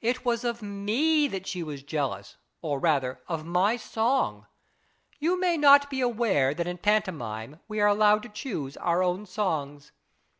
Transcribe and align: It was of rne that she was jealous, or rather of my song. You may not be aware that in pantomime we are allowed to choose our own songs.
It 0.00 0.24
was 0.24 0.44
of 0.44 0.60
rne 0.60 1.28
that 1.32 1.48
she 1.48 1.64
was 1.64 1.82
jealous, 1.82 2.36
or 2.62 2.78
rather 2.78 3.20
of 3.26 3.44
my 3.44 3.76
song. 3.76 4.46
You 5.18 5.36
may 5.40 5.58
not 5.58 5.90
be 5.90 6.00
aware 6.00 6.54
that 6.54 6.68
in 6.68 6.78
pantomime 6.78 7.58
we 7.66 7.80
are 7.80 7.88
allowed 7.88 8.22
to 8.22 8.28
choose 8.28 8.76
our 8.76 9.02
own 9.02 9.26
songs. 9.26 9.90